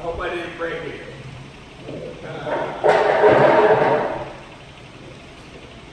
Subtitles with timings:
[0.00, 1.02] I hope I didn't break it.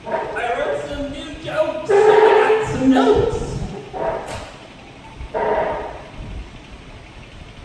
[0.08, 1.92] I wrote some new jokes.
[1.92, 1.94] I
[2.40, 3.42] got some notes.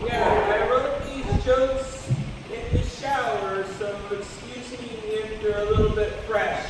[0.05, 2.11] Yeah, I wrote these jokes
[2.51, 6.69] in the shower, so excuse me if they're a little bit fresh.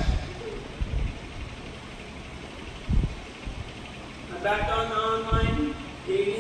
[4.36, 6.33] I'm back on the online game.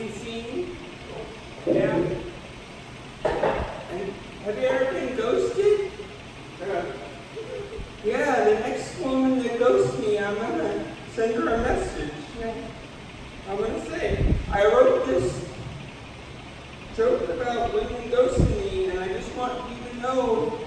[16.95, 20.59] Joke about women ghosting me, and I just want you to know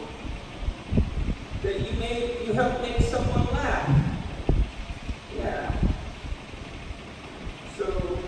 [1.63, 3.89] that you made, you helped make someone laugh.
[5.37, 5.73] Yeah.
[7.79, 8.19] So,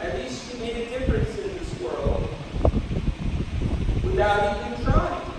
[0.00, 2.28] at least you made a difference in this world
[4.04, 5.30] without even trying.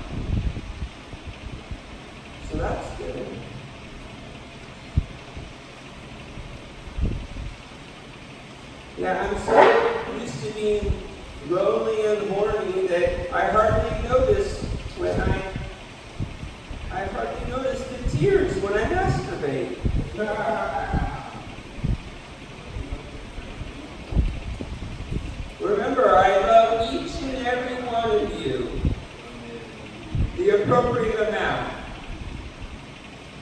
[2.49, 3.27] So that's good.
[8.97, 11.12] Yeah, I'm so used to being
[11.49, 14.63] lonely and horny that I hardly notice
[14.97, 15.53] when I
[16.91, 19.77] I hardly notice the tears when I masturbate.
[25.59, 28.69] Remember, I love each and every one of you.
[30.37, 31.73] The appropriate amount.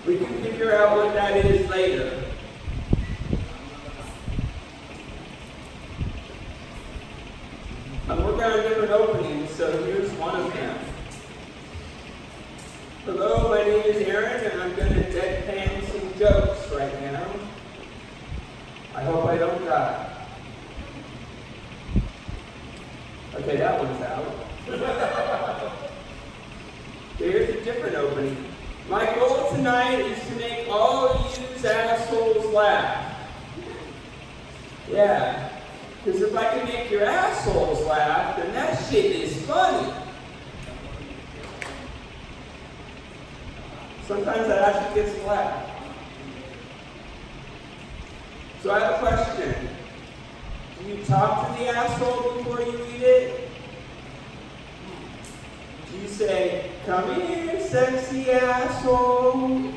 [0.07, 2.23] We can figure out what that is later.
[8.07, 10.77] I'm working on different openings, so here's one of them.
[13.03, 17.25] Hello, my name is Aaron, and I'm going to deadpan some jokes right now.
[18.93, 20.27] I hope I don't die.
[23.33, 24.23] Okay, that one's out.
[27.17, 28.37] Here's a different opening.
[28.87, 33.17] My goal tonight is to make all of you assholes laugh.
[34.87, 35.49] Yeah.
[36.03, 40.00] Because if I can make your assholes laugh, then that shit is funny.
[44.11, 45.69] Sometimes that actually gets laugh.
[48.61, 49.69] So I have a question.
[50.77, 53.49] Do you talk to the asshole before you eat it?
[55.89, 59.71] Do you say, come here, sexy asshole?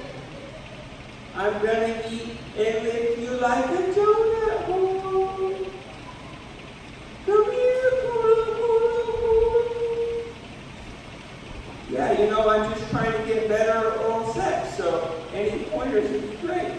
[1.36, 5.54] I'm gonna eat and lick you like a donut hole.
[7.24, 9.74] Come here, Cora, Cora, Cora.
[11.88, 16.30] Yeah, you know, I'm just trying to get better oral sex, so any pointers would
[16.30, 16.72] be great.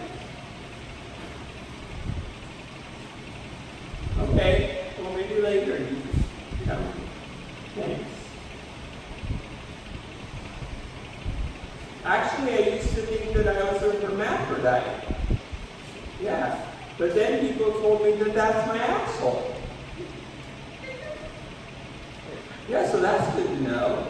[4.18, 5.78] Okay, well, maybe later.
[5.78, 5.96] You
[6.64, 6.86] tell me.
[7.76, 8.10] Thanks.
[12.04, 15.16] Actually, I used to think that I was a hermaphrodite.
[16.22, 16.62] Yeah,
[16.98, 19.54] but then people told me that that's my asshole.
[22.84, 24.06] So that's good to know.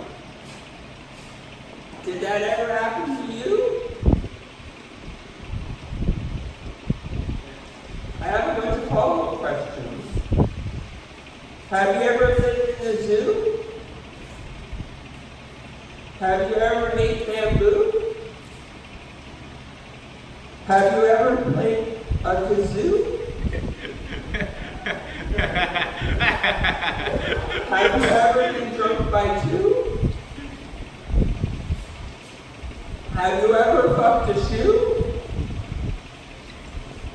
[2.04, 3.82] Did that ever happen to you?
[8.20, 10.50] I have a bunch of follow-up questions.
[11.70, 13.64] Have you ever lived in a zoo?
[16.18, 18.14] Have you ever ate bamboo?
[20.66, 23.12] Have you ever played a kazoo?
[27.68, 29.98] Have you ever been drunk by two?
[33.12, 35.04] Have you ever fucked a shoe?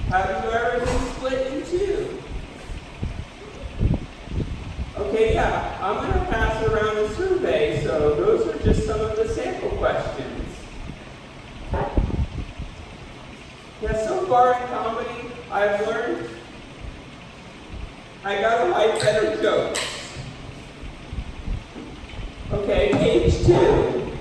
[0.09, 2.21] Have you ever been split in two?
[4.97, 9.15] Okay, yeah, I'm going to pass around a survey, so those are just some of
[9.15, 10.49] the sample questions.
[13.81, 16.29] Yeah, so far in comedy, I've learned
[18.23, 19.80] I gotta write better jokes.
[22.53, 24.17] Okay, page two.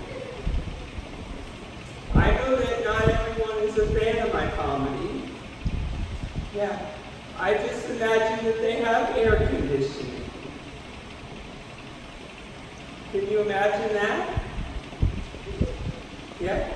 [2.15, 5.31] I know that not everyone is a fan of my comedy.
[6.55, 6.93] Yeah,
[7.38, 10.25] I just imagine that they have air conditioning.
[13.11, 14.43] Can you imagine that?
[16.41, 16.73] Yeah?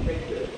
[0.00, 0.50] Okay, good.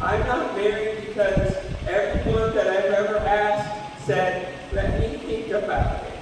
[0.00, 1.54] I'm not married because
[1.86, 6.12] everyone that I've ever asked said, let me think about it.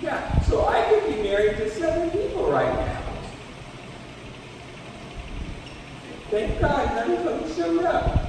[0.00, 3.02] Yeah, so I could be married to seven people right now.
[6.30, 8.28] Thank God none of them showed up.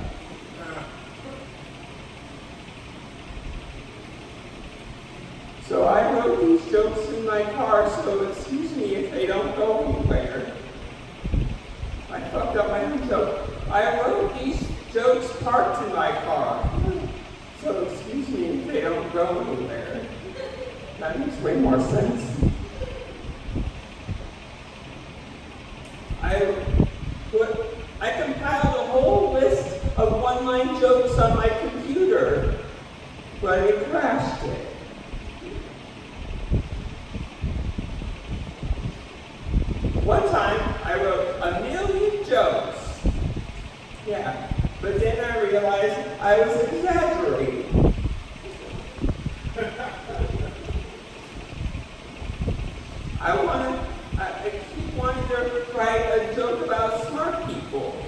[5.67, 9.85] So I wrote these jokes in my car, so excuse me if they don't go
[9.85, 10.51] anywhere.
[12.09, 13.47] I fucked up my own joke.
[13.69, 16.67] I wrote these jokes parked in my car.
[17.61, 20.07] So excuse me if they don't go anywhere.
[20.99, 22.25] That makes way more sense.
[26.23, 26.65] I
[27.29, 27.59] put,
[28.01, 32.57] I compiled a whole list of one-line jokes on my computer,
[33.39, 34.65] but it crashed it.
[40.09, 42.99] One time, I wrote a million jokes.
[44.07, 44.51] Yeah,
[44.81, 47.93] but then I realized I was exaggerating.
[53.21, 58.01] I want to, I, I keep wanting to write a joke about smart people.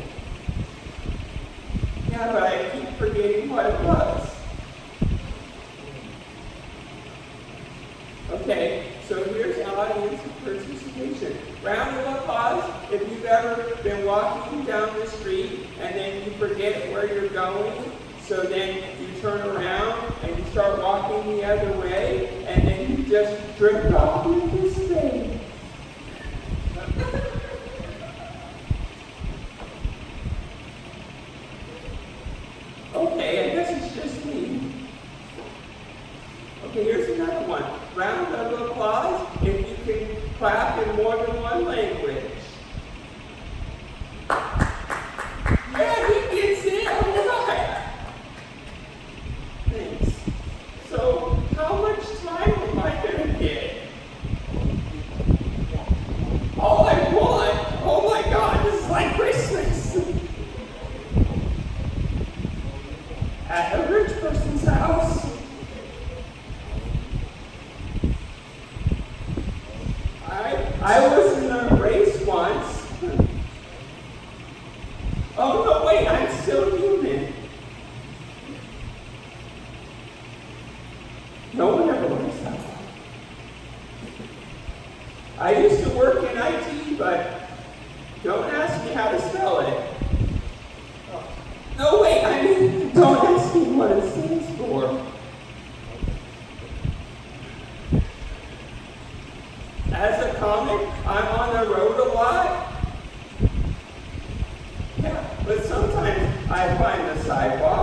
[2.10, 4.30] Yeah, but I keep forgetting what it was.
[8.32, 11.38] Okay, so here's audience participation.
[11.62, 16.90] Round of applause if you've ever been walking down the street and then you forget
[16.94, 17.92] where you're going.
[18.22, 23.04] So then you turn around and you start walking the other way and then you
[23.04, 24.26] just drift off
[36.72, 37.66] Okay, here's another one.
[37.96, 40.08] Round of applause if you can
[40.38, 42.24] clap in more than one language.
[44.30, 46.88] Yeah, he gets it.
[46.88, 47.92] All right.
[49.70, 50.16] Thanks.
[50.90, 53.74] So, how much time am I gonna get?
[56.58, 57.58] All I want.
[57.84, 59.98] Oh my God, this is like Christmas.
[63.50, 65.32] At a rich person's house.
[70.32, 72.88] I I was in a race once.
[75.38, 77.34] Oh no, wait, I'm still human.
[81.54, 82.60] No one ever learns that.
[85.38, 87.50] I used to work in IT, but
[88.24, 89.92] don't ask me how to spell it.
[91.78, 95.06] No, wait, I mean, don't ask me what it stands for.
[99.94, 102.72] As a comic, I'm on the road a lot.
[105.02, 107.81] Yeah, but sometimes I find the sidewalk.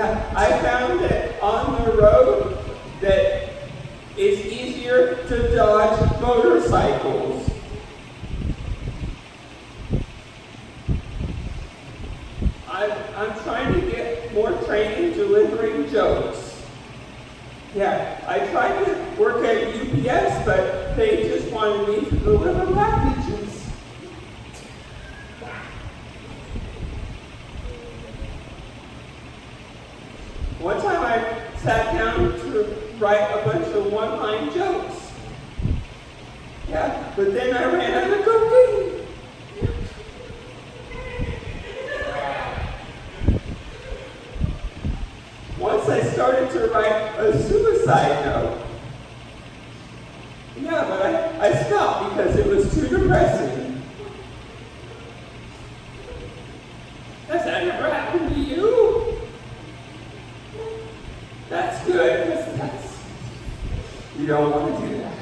[0.00, 2.56] Yeah, I found that on the road
[3.02, 3.50] that
[4.16, 7.50] it's easier to dodge motorcycles.
[12.66, 16.64] I'm, I'm trying to get more training delivering jokes.
[17.74, 23.20] Yeah, I tried to work at UPS, but they just wanted me to deliver packages.
[30.60, 35.12] One time I sat down to write a bunch of one-line jokes.
[36.68, 39.06] Yeah, but then I ran out of cocaine.
[45.58, 48.62] Once I started to write a suicide note.
[50.58, 53.82] Yeah, but I, I stopped because it was too depressing.
[57.28, 59.20] Has that ever happened to you?
[61.50, 62.98] That's good, because that's
[64.16, 65.18] you don't want to do that.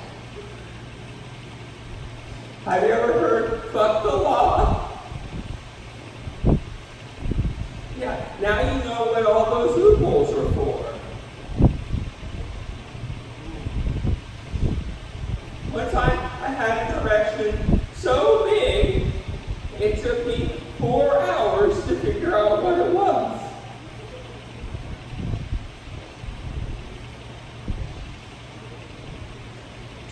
[2.64, 4.90] Have you ever heard fuck the law?
[7.98, 10.84] Yeah, now you know what all those loopholes are for.
[15.72, 19.06] One time I had a correction so big,
[19.80, 23.40] it took me four hours to figure out what it was.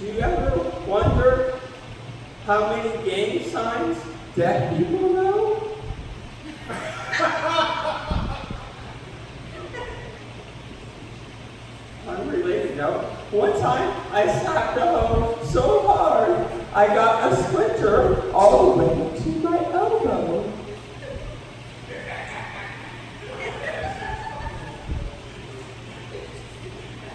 [0.00, 1.54] Do you ever wonder
[2.46, 3.96] how many gang signs
[4.34, 5.46] deaf people know?
[12.06, 13.16] Unrelated note.
[13.36, 19.18] One time I slapped a hoe so hard I got a splinter all the way
[19.18, 20.52] to my elbow.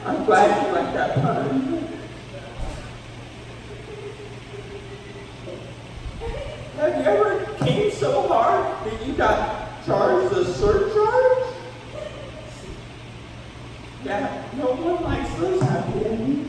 [0.03, 1.87] I'm glad you like that pun.
[6.77, 11.53] Have you ever came so hard that you got charged a surcharge?
[14.03, 16.41] Yeah, no one likes those happy endings.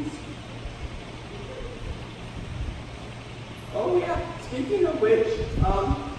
[5.03, 5.27] which,
[5.65, 6.17] um,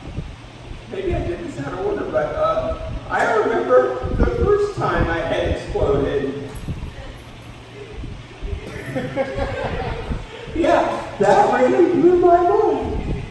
[0.91, 5.19] maybe I did this out of order, but uh, I remember the first time I
[5.19, 6.49] had exploded.
[10.55, 13.23] yeah, that really blew my mind.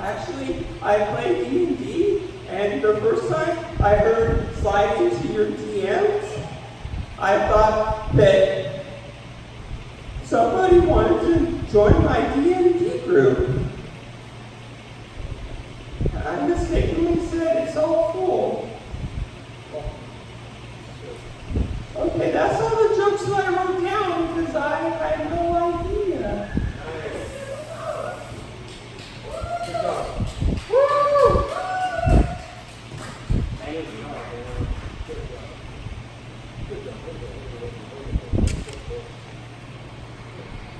[0.00, 6.46] Actually, I play D&D, and the first time I heard slide into your DMs,
[7.18, 8.86] I thought that
[10.24, 13.49] somebody wanted to join my D&D group.